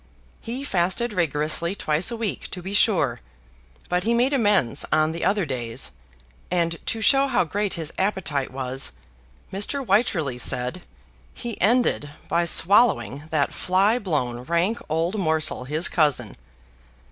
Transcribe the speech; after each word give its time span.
He 0.41 0.63
fasted 0.63 1.13
rigorously 1.13 1.75
twice 1.75 2.09
a 2.09 2.17
week, 2.17 2.49
to 2.49 2.63
be 2.63 2.73
sure; 2.73 3.19
but 3.87 4.03
he 4.03 4.15
made 4.15 4.33
amends 4.33 4.83
on 4.91 5.11
the 5.11 5.23
other 5.23 5.45
days: 5.45 5.91
and, 6.49 6.79
to 6.87 7.01
show 7.01 7.27
how 7.27 7.43
great 7.43 7.75
his 7.75 7.93
appetite 7.99 8.51
was, 8.51 8.93
Mr. 9.53 9.85
Wycherley 9.85 10.39
said, 10.39 10.81
he 11.35 11.61
ended 11.61 12.09
by 12.27 12.45
swallowing 12.45 13.25
that 13.29 13.53
fly 13.53 13.99
blown 13.99 14.39
rank 14.41 14.79
old 14.89 15.19
morsel 15.19 15.65
his 15.65 15.87
cousin. 15.87 16.35